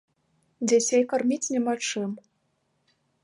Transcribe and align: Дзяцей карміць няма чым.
Дзяцей 0.69 1.03
карміць 1.11 1.51
няма 1.57 1.73
чым. 1.91 2.11